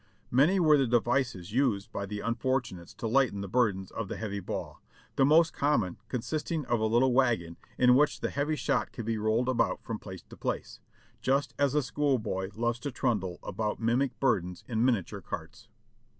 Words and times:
Many 0.31 0.59
were 0.59 0.79
the 0.79 0.87
devices 0.87 1.51
used 1.53 1.91
by 1.91 2.07
the 2.07 2.21
unfortunates 2.21 2.91
to 2.95 3.05
lighten 3.07 3.41
the 3.41 3.47
burdens 3.47 3.91
of 3.91 4.07
the 4.07 4.17
heavy 4.17 4.39
ball, 4.39 4.81
the 5.15 5.27
most 5.27 5.53
common 5.53 5.97
consisting 6.09 6.65
of 6.65 6.79
a 6.79 6.87
little 6.87 7.13
wagon 7.13 7.57
in 7.77 7.93
which 7.93 8.19
the 8.19 8.31
heavy 8.31 8.55
shot 8.55 8.91
could 8.93 9.05
be 9.05 9.19
rolled 9.19 9.47
about 9.47 9.83
from 9.83 9.99
place 9.99 10.23
to 10.23 10.35
place, 10.35 10.79
just 11.21 11.53
as 11.59 11.75
a 11.75 11.83
school 11.83 12.17
boy 12.17 12.49
loves 12.55 12.79
to 12.79 12.91
trundle 12.91 13.37
about 13.43 13.79
mimic 13.79 14.19
burdens 14.19 14.63
in 14.67 14.83
minia 14.83 15.05
ture 15.05 15.21
carts. 15.21 15.67